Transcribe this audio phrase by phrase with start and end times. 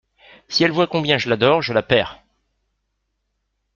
[0.47, 2.23] Si elle voit combien je l'adore, je la perds.